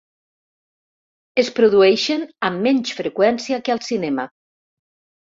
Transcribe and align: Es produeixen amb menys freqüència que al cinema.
Es 1.43 1.51
produeixen 1.59 2.23
amb 2.49 2.63
menys 2.67 2.93
freqüència 3.01 3.59
que 3.67 3.75
al 3.75 3.83
cinema. 3.89 4.25